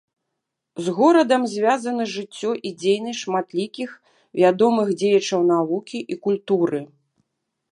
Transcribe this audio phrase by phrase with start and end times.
[0.85, 3.89] З горадам звязаны жыццё і дзейнасць шматлікіх
[4.41, 6.79] вядомых дзеячаў навукі і культуры.